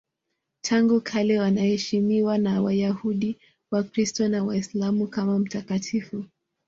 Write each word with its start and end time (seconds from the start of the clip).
Tangu 0.61 1.01
kale 1.01 1.39
anaheshimiwa 1.39 2.37
na 2.37 2.61
Wayahudi, 2.61 3.37
Wakristo 3.73 4.27
na 4.29 4.43
Waislamu 4.43 5.07
kama 5.07 5.39
mtakatifu. 5.39 6.25